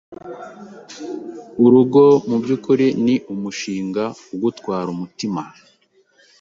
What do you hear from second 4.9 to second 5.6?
umutima,